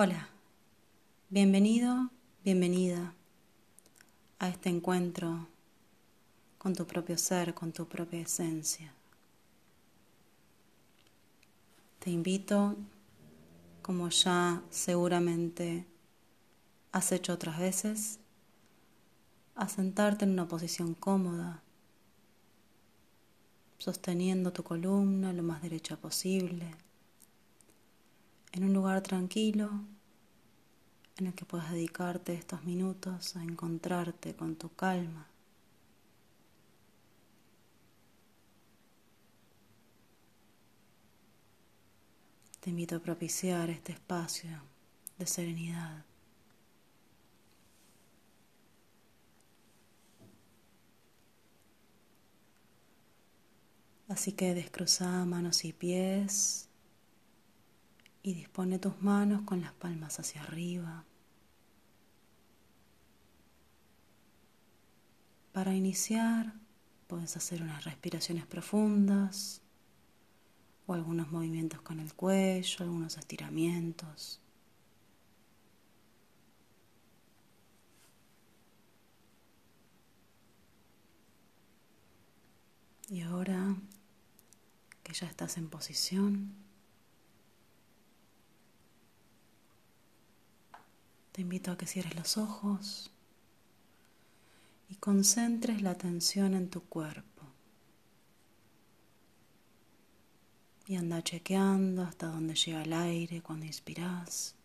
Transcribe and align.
Hola, 0.00 0.28
bienvenido, 1.28 2.08
bienvenida 2.44 3.14
a 4.38 4.48
este 4.48 4.68
encuentro 4.68 5.48
con 6.56 6.72
tu 6.72 6.86
propio 6.86 7.18
ser, 7.18 7.52
con 7.52 7.72
tu 7.72 7.88
propia 7.88 8.20
esencia. 8.20 8.92
Te 11.98 12.10
invito, 12.10 12.76
como 13.82 14.08
ya 14.10 14.62
seguramente 14.70 15.84
has 16.92 17.10
hecho 17.10 17.32
otras 17.32 17.58
veces, 17.58 18.20
a 19.56 19.68
sentarte 19.68 20.26
en 20.26 20.30
una 20.30 20.46
posición 20.46 20.94
cómoda, 20.94 21.60
sosteniendo 23.78 24.52
tu 24.52 24.62
columna 24.62 25.32
lo 25.32 25.42
más 25.42 25.60
derecha 25.60 25.96
posible 25.96 26.72
en 28.52 28.64
un 28.64 28.72
lugar 28.72 29.02
tranquilo 29.02 29.70
en 31.18 31.26
el 31.26 31.34
que 31.34 31.44
puedas 31.44 31.72
dedicarte 31.72 32.34
estos 32.34 32.64
minutos 32.64 33.36
a 33.36 33.42
encontrarte 33.42 34.34
con 34.34 34.56
tu 34.56 34.74
calma. 34.74 35.26
Te 42.60 42.70
invito 42.70 42.96
a 42.96 43.00
propiciar 43.00 43.70
este 43.70 43.92
espacio 43.92 44.60
de 45.18 45.26
serenidad. 45.26 46.04
Así 54.08 54.32
que 54.32 54.54
descruza 54.54 55.24
manos 55.24 55.64
y 55.64 55.72
pies 55.72 56.67
y 58.28 58.34
dispone 58.34 58.78
tus 58.78 59.00
manos 59.00 59.40
con 59.46 59.62
las 59.62 59.72
palmas 59.72 60.20
hacia 60.20 60.42
arriba. 60.42 61.06
Para 65.50 65.74
iniciar, 65.74 66.52
puedes 67.06 67.38
hacer 67.38 67.62
unas 67.62 67.84
respiraciones 67.84 68.44
profundas 68.44 69.62
o 70.86 70.92
algunos 70.92 71.32
movimientos 71.32 71.80
con 71.80 72.00
el 72.00 72.12
cuello, 72.12 72.76
algunos 72.80 73.16
estiramientos. 73.16 74.42
Y 83.08 83.22
ahora 83.22 83.74
que 85.02 85.14
ya 85.14 85.26
estás 85.26 85.56
en 85.56 85.70
posición, 85.70 86.67
Te 91.38 91.42
invito 91.42 91.70
a 91.70 91.78
que 91.78 91.86
cierres 91.86 92.16
los 92.16 92.36
ojos 92.36 93.12
y 94.88 94.96
concentres 94.96 95.82
la 95.82 95.92
atención 95.92 96.52
en 96.52 96.68
tu 96.68 96.80
cuerpo. 96.80 97.44
Y 100.88 100.96
anda 100.96 101.22
chequeando 101.22 102.02
hasta 102.02 102.26
donde 102.26 102.56
llega 102.56 102.82
el 102.82 102.92
aire 102.92 103.40
cuando 103.40 103.66
inspiras. 103.66 104.56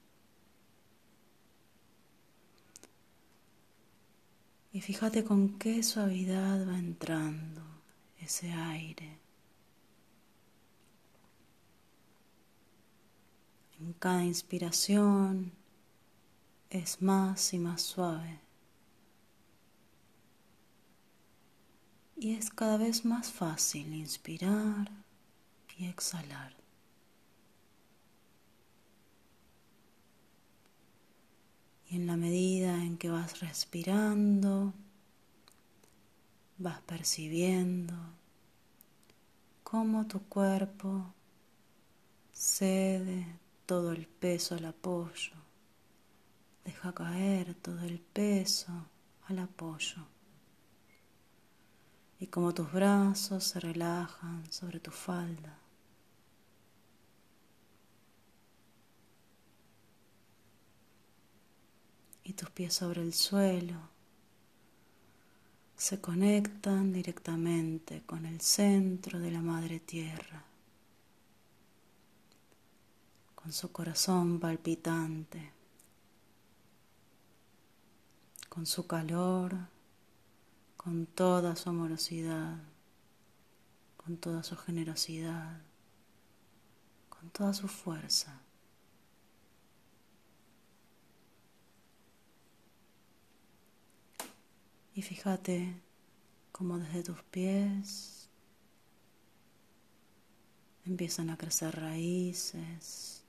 Y 4.71 4.81
fíjate 4.81 5.23
con 5.23 5.59
qué 5.59 5.83
suavidad 5.83 6.67
va 6.67 6.79
entrando 6.79 7.61
ese 8.19 8.51
aire. 8.51 9.19
En 13.79 13.93
cada 13.93 14.23
inspiración 14.23 15.62
es 16.73 17.03
más 17.03 17.53
y 17.53 17.59
más 17.59 17.83
suave. 17.83 18.39
Y 22.17 22.33
es 22.33 22.49
cada 22.49 22.77
vez 22.77 23.05
más 23.05 23.31
fácil 23.31 23.93
inspirar 23.93 24.89
y 25.77 25.85
exhalar. 25.85 26.55
Y 31.89 31.97
en 31.97 32.07
la 32.07 32.17
medida 32.17 32.83
en 32.83 32.97
que 32.97 33.11
vas 33.11 33.39
respirando, 33.39 34.73
vas 36.57 36.81
percibiendo 36.81 37.93
cómo 39.63 40.07
tu 40.07 40.23
cuerpo 40.23 41.13
cede 42.31 43.27
todo 43.67 43.91
el 43.91 44.07
peso 44.07 44.55
al 44.55 44.65
apoyo 44.65 45.42
Deja 46.63 46.93
caer 46.93 47.55
todo 47.55 47.81
el 47.81 47.99
peso 47.99 48.71
al 49.27 49.39
apoyo. 49.39 50.05
Y 52.19 52.27
como 52.27 52.53
tus 52.53 52.71
brazos 52.71 53.43
se 53.43 53.59
relajan 53.59 54.49
sobre 54.51 54.79
tu 54.79 54.91
falda. 54.91 55.57
Y 62.23 62.33
tus 62.33 62.49
pies 62.51 62.73
sobre 62.73 63.01
el 63.01 63.13
suelo 63.13 63.75
se 65.75 65.99
conectan 65.99 66.93
directamente 66.93 68.03
con 68.05 68.25
el 68.25 68.39
centro 68.39 69.19
de 69.19 69.31
la 69.31 69.41
Madre 69.41 69.81
Tierra, 69.81 70.45
con 73.35 73.51
su 73.51 73.73
corazón 73.73 74.39
palpitante 74.39 75.62
con 78.53 78.67
su 78.67 78.85
calor, 78.85 79.57
con 80.77 81.07
toda 81.07 81.55
su 81.55 81.69
amorosidad, 81.69 82.59
con 83.97 84.17
toda 84.17 84.43
su 84.43 84.55
generosidad, 84.55 85.59
con 87.09 87.31
toda 87.31 87.55
su 87.55 87.67
fuerza. 87.67 88.43
Y 94.93 95.01
fíjate 95.01 95.81
cómo 96.51 96.77
desde 96.77 97.01
tus 97.01 97.23
pies 97.23 98.29
empiezan 100.85 101.31
a 101.31 101.37
crecer 101.37 101.75
raíces 101.75 103.23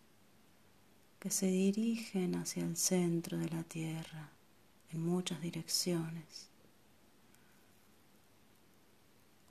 que 1.19 1.31
se 1.31 1.47
dirigen 1.47 2.35
hacia 2.35 2.63
el 2.63 2.77
centro 2.77 3.39
de 3.39 3.49
la 3.49 3.63
tierra 3.63 4.34
en 4.95 5.05
muchas 5.05 5.41
direcciones, 5.41 6.49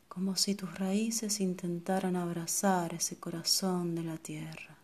como 0.08 0.36
si 0.36 0.56
tus 0.56 0.78
raíces 0.80 1.40
intentaran 1.40 2.16
abrazar 2.16 2.94
ese 2.94 3.18
corazón 3.20 3.96
de 3.96 4.04
la 4.04 4.18
tierra. 4.18 4.78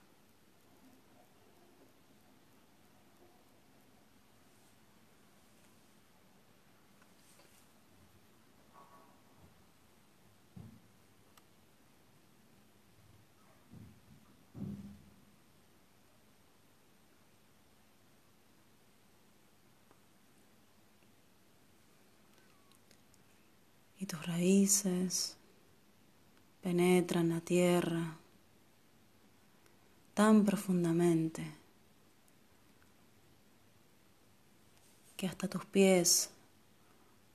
Tus 24.10 24.26
raíces 24.26 25.38
penetran 26.64 27.30
la 27.30 27.42
tierra 27.42 28.18
tan 30.16 30.44
profundamente 30.44 31.46
que 35.16 35.28
hasta 35.28 35.48
tus 35.48 35.64
pies 35.66 36.32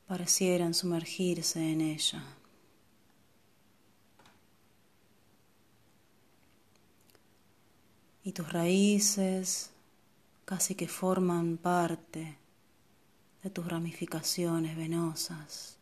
parecieran 0.09 0.75
sumergirse 0.75 1.61
en 1.61 1.81
ella. 1.81 2.25
Y 8.25 8.33
tus 8.33 8.53
raíces 8.53 9.71
casi 10.45 10.75
que 10.75 10.89
forman 10.89 11.57
parte 11.57 12.37
de 13.45 13.51
tus 13.51 13.65
ramificaciones 13.69 14.77
venosas 14.77 15.79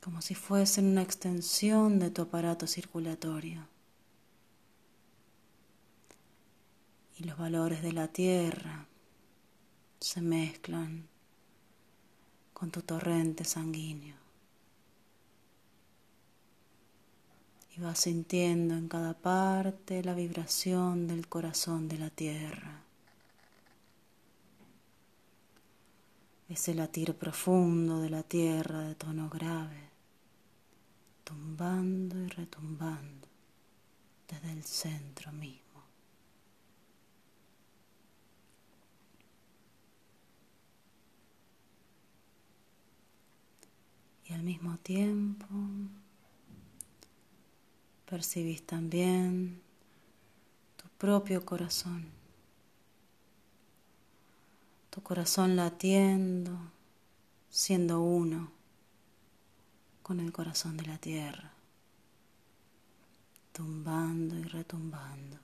como 0.00 0.22
si 0.22 0.34
fuesen 0.34 0.86
una 0.86 1.02
extensión 1.02 1.98
de 1.98 2.10
tu 2.10 2.22
aparato 2.22 2.66
circulatorio. 2.66 3.66
Y 7.18 7.24
los 7.24 7.36
valores 7.36 7.82
de 7.82 7.92
la 7.92 8.08
tierra 8.08 8.86
se 10.00 10.22
mezclan 10.22 11.06
con 12.54 12.70
tu 12.70 12.80
torrente 12.80 13.44
sanguíneo. 13.44 14.16
Y 17.76 17.80
vas 17.80 18.00
sintiendo 18.00 18.74
en 18.74 18.88
cada 18.88 19.14
parte 19.14 20.02
la 20.02 20.14
vibración 20.14 21.06
del 21.06 21.28
corazón 21.28 21.88
de 21.88 21.98
la 21.98 22.10
tierra. 22.10 22.82
Ese 26.48 26.74
latir 26.74 27.14
profundo 27.14 28.00
de 28.00 28.10
la 28.10 28.22
tierra 28.22 28.80
de 28.80 28.94
tono 28.94 29.28
grave, 29.28 29.89
tumbando 31.30 32.18
y 32.18 32.26
retumbando 32.26 33.28
desde 34.26 34.50
el 34.50 34.64
centro 34.64 35.30
mismo. 35.30 35.60
Y 44.24 44.32
al 44.32 44.42
mismo 44.42 44.76
tiempo 44.78 45.46
percibís 48.06 48.66
también 48.66 49.60
tu 50.76 50.88
propio 50.98 51.44
corazón, 51.46 52.06
tu 54.90 55.00
corazón 55.00 55.54
latiendo, 55.54 56.58
siendo 57.50 58.00
uno 58.00 58.59
con 60.10 60.18
el 60.18 60.32
corazón 60.32 60.76
de 60.76 60.86
la 60.86 60.98
tierra, 60.98 61.52
tumbando 63.52 64.36
y 64.36 64.42
retumbando. 64.42 65.38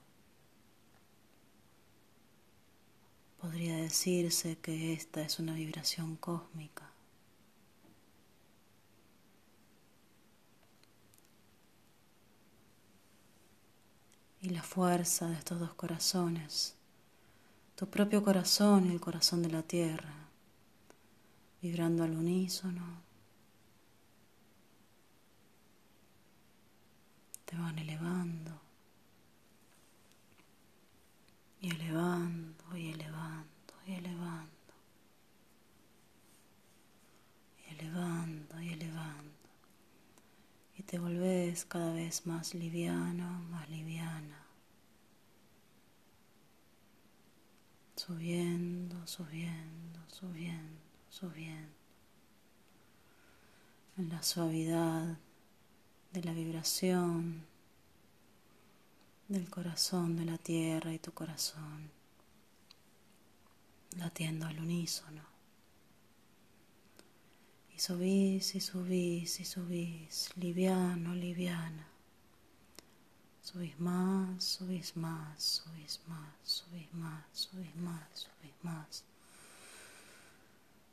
Podría 3.41 3.77
decirse 3.77 4.59
que 4.59 4.93
esta 4.93 5.23
es 5.23 5.39
una 5.39 5.55
vibración 5.55 6.17
cósmica 6.17 6.91
y 14.41 14.49
la 14.49 14.65
fuerza 14.65 15.29
de 15.29 15.35
estos 15.37 15.61
dos 15.61 15.75
corazones, 15.75 16.75
tu 17.77 17.89
propio 17.89 18.25
corazón 18.25 18.87
y 18.87 18.91
el 18.91 19.01
corazón 19.01 19.43
de 19.43 19.51
la 19.51 19.62
tierra, 19.62 20.27
vibrando 21.62 22.03
al 22.03 22.17
unísono, 22.17 23.06
te 27.47 27.57
van 27.57 27.79
elevando 27.79 28.61
y 31.61 31.71
elevando 31.71 32.77
y 32.77 32.91
elevando 32.91 33.75
y 33.87 33.93
elevando 33.95 34.75
y 37.59 37.73
elevando 37.75 38.61
y 38.61 38.69
elevando 38.69 39.37
y 40.79 40.83
te 40.83 40.99
volvés 40.99 41.65
cada 41.65 41.93
vez 41.95 42.27
más 42.27 42.55
liviano, 42.55 43.41
más 43.51 43.69
liviana. 43.71 44.45
Subiendo, 47.97 49.07
subiendo, 49.07 50.01
subiendo, 50.09 50.81
subiendo. 51.09 51.75
En 53.97 54.11
la 54.11 54.23
suavidad 54.23 55.17
de 56.17 56.23
la 56.23 56.33
vibración 56.33 57.45
del 59.29 59.51
corazón 59.51 60.17
de 60.17 60.25
la 60.25 60.39
tierra 60.39 60.91
y 60.95 60.99
tu 60.99 61.13
corazón, 61.13 61.91
latiendo 63.99 64.47
al 64.47 64.59
unísono. 64.59 65.21
Y 67.75 67.79
subís 67.81 68.55
y 68.55 68.61
subís 68.61 69.41
y 69.41 69.45
subís, 69.45 70.31
liviano, 70.37 71.15
liviana. 71.15 71.87
Subís 73.43 73.79
más, 73.79 74.43
subís 74.43 74.97
más, 74.97 75.43
subís 75.43 76.01
más, 76.07 76.35
subís 76.43 76.95
más, 76.95 77.25
subís 77.33 77.77
más, 77.77 78.09
subís 78.15 78.55
más. 78.62 78.97
Subís 78.97 79.05
más, 79.05 79.16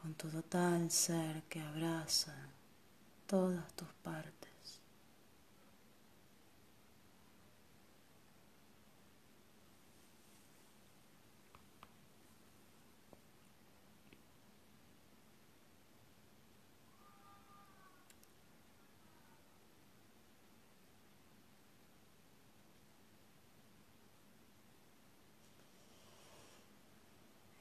con 0.00 0.14
tu 0.14 0.28
total 0.28 0.92
ser 0.92 1.42
que 1.48 1.60
abraza 1.60 2.32
todas 3.26 3.66
tus 3.74 3.88
partes. 4.04 4.57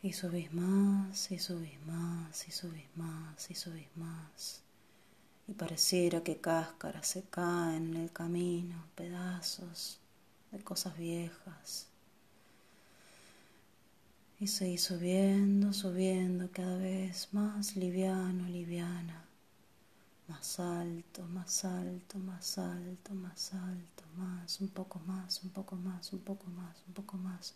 Y 0.07 0.13
subís 0.13 0.53
más, 0.53 1.31
y 1.31 1.37
subís 1.37 1.85
más, 1.85 2.47
y 2.47 2.51
subís 2.51 2.87
más, 2.95 3.51
y 3.51 3.55
subís 3.55 3.89
más. 3.97 4.61
Y 5.49 5.53
pareciera 5.53 6.23
que 6.23 6.37
cáscaras 6.37 7.07
se 7.07 7.23
caen 7.23 7.93
en 7.93 8.03
el 8.03 8.11
camino, 8.13 8.85
pedazos 8.95 9.99
de 10.53 10.63
cosas 10.63 10.97
viejas. 10.97 11.87
Y 14.39 14.47
seguís 14.47 14.83
subiendo, 14.83 15.73
subiendo 15.73 16.49
cada 16.53 16.77
vez 16.77 17.27
más 17.33 17.75
liviano, 17.75 18.47
liviana. 18.47 19.25
Más 20.29 20.57
alto, 20.61 21.27
más 21.27 21.65
alto, 21.65 22.17
más 22.19 22.57
alto, 22.57 23.13
más 23.13 23.53
alto, 23.53 24.03
más, 24.15 24.37
más, 24.39 24.61
un 24.61 24.69
poco 24.69 24.99
más, 25.05 25.43
un 25.43 25.49
poco 25.49 25.75
más, 25.75 26.13
un 26.13 26.19
poco 26.19 26.47
más. 26.47 26.77
Un 26.87 26.93
poco 26.93 27.17
más, 27.17 27.55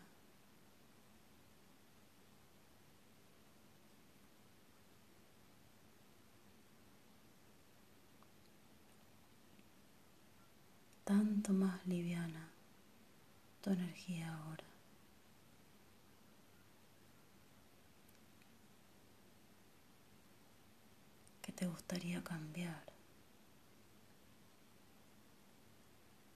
tanto 11.11 11.51
más 11.51 11.85
liviana 11.85 12.47
tu 13.59 13.69
energía 13.69 14.33
ahora. 14.33 14.63
¿Qué 21.41 21.51
te 21.51 21.67
gustaría 21.67 22.23
cambiar? 22.23 22.85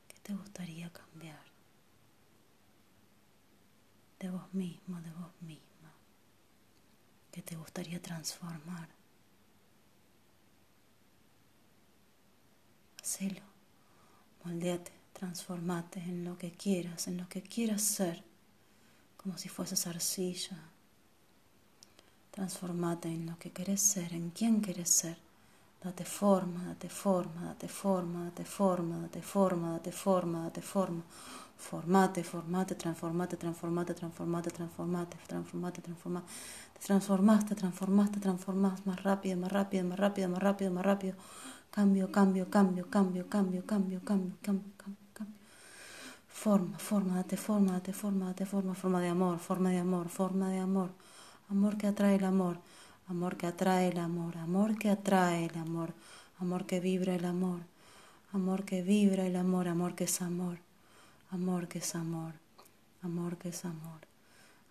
¿Qué 0.09 0.19
te 0.21 0.33
gustaría 0.33 0.91
cambiar? 0.91 1.45
De 4.19 4.29
vos 4.29 4.53
mismo, 4.53 4.99
de 4.99 5.11
vos 5.11 5.31
misma. 5.39 5.93
¿Qué 7.31 7.41
te 7.41 7.55
gustaría 7.55 8.01
transformar? 8.01 8.89
Hacelo. 13.01 13.54
Moldeate, 14.45 14.91
transformate 15.11 15.99
en 15.99 16.23
lo 16.23 16.37
que 16.37 16.51
quieras, 16.51 17.07
en 17.07 17.17
lo 17.17 17.27
que 17.27 17.41
quieras 17.41 17.81
ser, 17.81 18.23
como 19.17 19.37
si 19.39 19.49
fueses 19.49 19.87
arcilla. 19.87 20.57
Transformate 22.29 23.07
en 23.07 23.25
lo 23.25 23.39
que 23.39 23.51
querés 23.51 23.81
ser, 23.81 24.13
en 24.13 24.29
quién 24.29 24.61
querés 24.61 24.89
ser. 24.91 25.17
Date 25.83 26.05
forma, 26.05 26.63
date 26.65 26.89
forma, 26.89 27.45
date 27.45 27.67
forma, 27.67 28.25
date 28.25 28.45
forma, 28.45 28.99
date 29.01 29.21
forma, 29.21 29.71
date 29.71 29.91
forma, 29.91 30.43
date 30.43 30.61
forma. 30.61 31.03
Formate, 31.57 32.23
formate, 32.23 32.75
transformate, 32.75 33.37
transformate, 33.37 33.93
transformate, 33.95 34.51
transformate, 34.51 35.17
transformate, 35.27 35.81
transformate. 35.81 36.27
Te 36.73 36.79
transformaste, 36.85 37.55
transformaste, 37.55 38.19
transformaste 38.19 38.89
más 38.89 39.01
rápido, 39.01 39.37
más 39.37 39.51
rápido, 39.51 39.85
más 39.85 39.97
rápido, 39.97 40.29
más 40.29 40.43
rápido, 40.43 40.71
más 40.71 40.85
rápido. 40.85 41.15
Cambio, 41.75 42.09
cambio, 42.17 42.45
cambio, 42.55 42.85
cambio, 42.89 43.27
cambio, 43.27 43.63
cambio, 43.65 43.99
cambio, 44.09 44.37
cambio, 44.41 44.71
cambio, 44.77 45.07
cambio. 45.13 45.39
Forma, 46.27 46.77
forma, 46.77 47.15
date 47.15 47.37
forma, 47.37 47.71
date 47.73 47.93
forma, 47.93 48.25
date 48.27 48.45
forma, 48.45 48.73
forma 48.73 48.99
de 49.01 49.09
amor, 49.09 49.39
forma 49.39 49.69
de 49.69 49.79
amor, 49.79 50.07
forma 50.07 50.49
de 50.49 50.59
amor. 50.59 50.89
Amor 51.49 51.77
que 51.77 51.87
atrae 51.87 52.15
el 52.15 52.23
amor. 52.23 52.55
Amor 53.07 53.35
que 53.37 53.45
atrae 53.45 53.89
el 53.89 53.99
amor, 53.99 54.37
amor 54.37 54.77
que 54.79 54.89
atrae 54.89 55.45
el 55.45 55.57
amor, 55.57 55.93
amor 56.39 56.65
que 56.65 56.79
vibra 56.79 57.13
el 57.13 57.25
amor, 57.25 57.59
amor 58.33 58.63
que 58.65 58.81
vibra 58.81 59.25
el 59.27 59.35
amor, 59.35 59.67
amor 59.67 59.93
que 59.95 60.05
es 60.05 60.21
amor, 60.21 60.57
amor 61.29 61.67
que 61.67 61.79
es 61.79 61.93
amor, 61.93 62.33
amor 63.03 63.37
que 63.37 63.49
es 63.49 63.63
amor, 63.63 64.01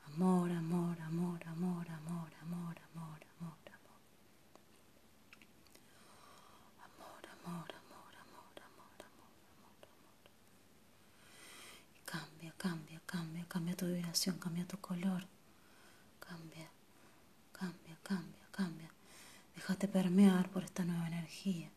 amor, 0.07 0.51
amor, 0.51 1.01
amor, 1.03 1.39
amor, 1.47 1.87
amor, 1.91 2.35
amor, 2.43 2.77
amor. 2.93 3.25
Amor, 6.85 7.23
amor, 7.45 7.71
amor, 7.83 8.15
amor, 8.25 8.55
amor, 8.67 8.99
amor, 9.05 9.83
amor, 9.85 10.25
Y 12.41 12.51
cambia, 12.51 13.01
cambia, 13.07 13.44
cambia, 13.55 13.77
tu 13.77 13.87
vibración, 13.87 14.37
cambia 14.45 14.67
tu 14.67 14.79
color, 14.89 15.23
cambia 16.19 16.69
cambia, 17.55 17.97
cambia, 18.03 18.47
cambia. 18.51 18.91
Déjate 19.55 19.87
permear 19.89 20.51
por 20.51 20.65
esta 20.65 20.85
nueva 20.85 21.07
energía. 21.07 21.71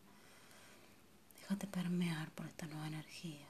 Déjate 1.40 1.66
permear 1.66 2.30
por 2.32 2.46
esta 2.46 2.66
nueva 2.66 2.88
energía. 2.88 3.46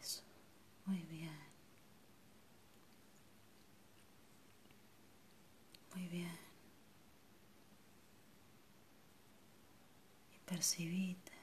Eso. 0.00 0.22
Muy 0.86 1.02
bien. 1.02 1.38
Muy 5.94 6.06
bien. 6.08 6.38
Y 10.34 10.38
percibite. 10.46 11.33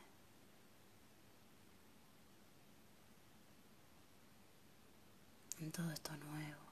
En 5.62 5.72
todo 5.72 5.89
esto 5.91 6.12
nuevo. 6.18 6.72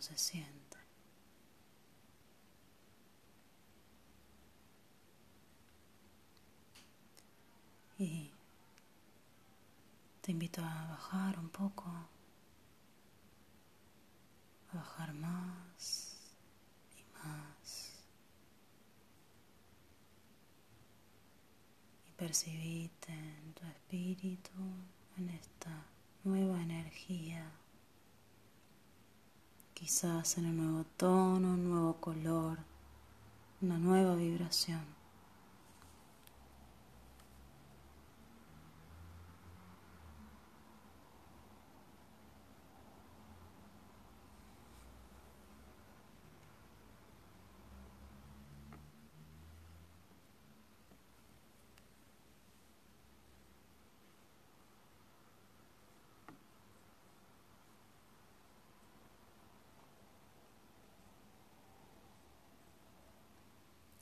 se 0.00 0.16
siente. 0.16 0.78
Y 7.98 8.30
te 10.20 10.30
invito 10.30 10.62
a 10.62 10.86
bajar 10.90 11.38
un 11.38 11.48
poco, 11.48 11.84
a 14.70 14.76
bajar 14.76 15.12
más 15.14 16.16
y 16.96 17.02
más. 17.18 17.92
Y 22.06 22.12
percibite 22.28 23.10
en 23.10 23.54
tu 23.54 23.64
espíritu, 23.66 24.52
en 25.16 25.30
esta 25.30 25.70
nueva 26.24 26.62
energía 26.62 27.42
quizás 29.72 30.36
en 30.36 30.44
un 30.44 30.56
nuevo 30.58 30.84
tono, 30.98 31.54
un 31.54 31.70
nuevo 31.70 31.94
color, 31.94 32.58
una 33.62 33.78
nueva 33.78 34.14
vibración. 34.14 34.97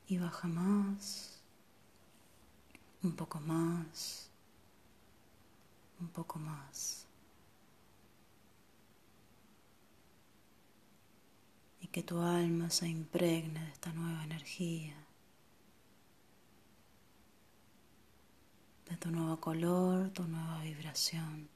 Y 0.08 0.18
baja 0.18 0.46
más, 0.46 1.40
un 3.02 3.16
poco 3.16 3.40
más, 3.40 4.30
un 6.00 6.08
poco 6.08 6.38
más. 6.38 7.06
Y 11.80 11.88
que 11.88 12.02
tu 12.02 12.20
alma 12.20 12.70
se 12.70 12.88
impregne 12.88 13.60
de 13.60 13.70
esta 13.70 13.92
nueva 13.92 14.22
energía, 14.24 14.94
de 18.88 18.96
tu 18.96 19.10
nuevo 19.10 19.40
color, 19.40 20.10
tu 20.10 20.24
nueva 20.24 20.62
vibración. 20.62 21.48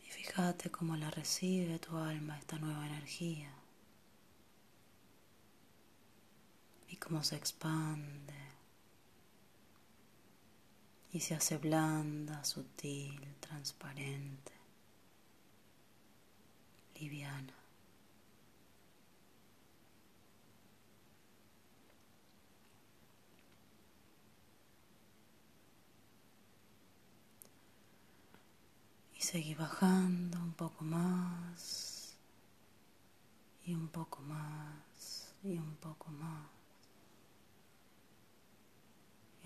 Y 0.00 0.10
fíjate 0.10 0.70
cómo 0.70 0.96
la 0.96 1.10
recibe 1.10 1.78
tu 1.78 1.96
alma 1.96 2.38
esta 2.38 2.58
nueva 2.58 2.86
energía. 2.86 3.50
Y 6.88 6.96
cómo 6.96 7.22
se 7.22 7.36
expande 7.36 8.34
y 11.16 11.20
se 11.20 11.34
hace 11.34 11.56
blanda, 11.56 12.44
sutil, 12.44 13.18
transparente, 13.40 14.52
liviana. 17.00 17.54
Y 29.14 29.20
seguí 29.22 29.54
bajando 29.54 30.38
un 30.38 30.52
poco 30.52 30.84
más 30.84 32.14
y 33.64 33.74
un 33.74 33.88
poco 33.88 34.20
más 34.20 35.34
y 35.42 35.56
un 35.56 35.76
poco 35.76 36.10
más 36.10 36.55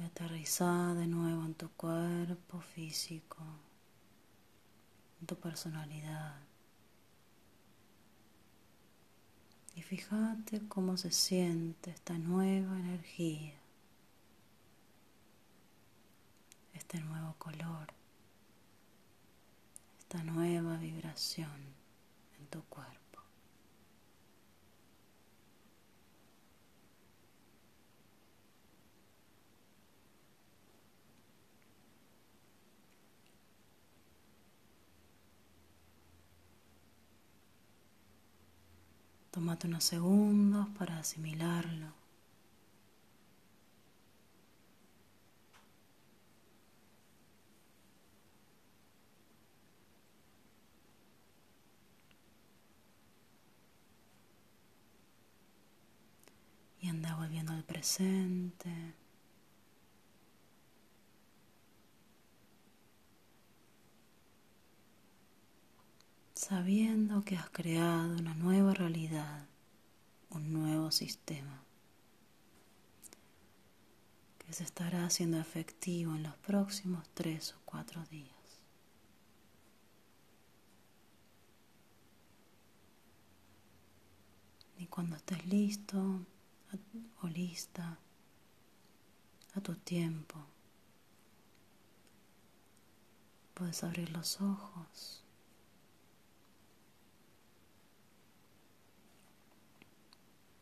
y 0.01 0.03
aterrizar 0.03 0.97
de 0.97 1.07
nuevo 1.07 1.45
en 1.45 1.55
tu 1.55 1.69
cuerpo 1.73 2.61
físico, 2.61 3.37
en 5.21 5.27
tu 5.27 5.37
personalidad. 5.37 6.41
Y 9.77 9.83
fíjate 9.83 10.67
cómo 10.69 10.97
se 10.97 11.11
siente 11.11 11.91
esta 11.91 12.17
nueva 12.17 12.79
energía, 12.79 13.61
este 16.73 16.99
nuevo 17.01 17.35
color, 17.39 17.93
esta 19.99 20.23
nueva 20.25 20.79
vibración 20.79 21.75
en 22.39 22.47
tu 22.47 22.63
cuerpo. 22.65 23.00
Tómate 39.51 39.67
unos 39.67 39.83
segundos 39.83 40.69
para 40.79 40.97
asimilarlo. 41.01 41.93
Y 56.81 56.89
anda 56.89 57.17
volviendo 57.17 57.53
al 57.53 57.65
presente. 57.65 59.00
sabiendo 66.41 67.23
que 67.23 67.37
has 67.37 67.51
creado 67.51 68.17
una 68.17 68.35
nueva 68.35 68.73
realidad, 68.73 69.47
un 70.31 70.55
nuevo 70.55 70.91
sistema, 70.91 71.63
que 74.39 74.51
se 74.55 74.65
estará 74.65 75.05
haciendo 75.05 75.39
efectivo 75.39 76.15
en 76.17 76.23
los 76.23 76.35
próximos 76.39 77.07
tres 77.13 77.53
o 77.53 77.61
cuatro 77.67 78.03
días. 78.07 78.31
Y 84.79 84.87
cuando 84.87 85.17
estés 85.17 85.45
listo 85.45 86.25
o 87.21 87.29
lista, 87.29 87.99
a 89.53 89.61
tu 89.61 89.75
tiempo, 89.75 90.43
puedes 93.53 93.85
abrir 93.85 94.09
los 94.09 94.41
ojos. 94.41 95.23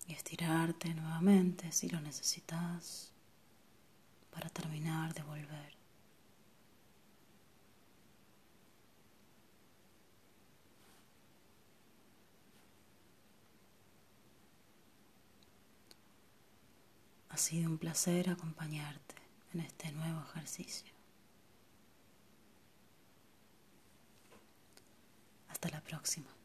Y 0.09 0.15
estirarte 0.15 0.95
nuevamente 0.95 1.71
si 1.71 1.89
lo 1.89 2.01
necesitas 2.01 3.13
para 4.33 4.49
terminar 4.49 5.13
de 5.13 5.23
volver. 5.23 5.77
Ha 17.29 17.37
sido 17.37 17.69
un 17.71 17.77
placer 17.79 18.31
acompañarte 18.31 19.15
en 19.53 19.61
este 19.61 19.93
nuevo 19.93 20.23
ejercicio. 20.31 20.93
Hasta 25.49 25.69
la 25.69 25.83
próxima. 25.83 26.38